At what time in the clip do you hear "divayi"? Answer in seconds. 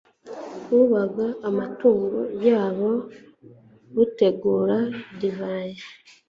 5.19-5.77